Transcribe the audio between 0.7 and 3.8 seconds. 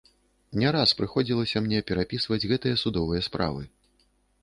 раз прыходзілася мне перапісваць гэтыя судовыя справы.